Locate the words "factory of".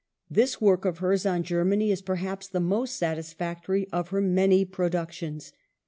3.33-4.07